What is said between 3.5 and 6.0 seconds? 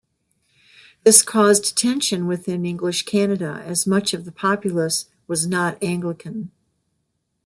as much of the populace was not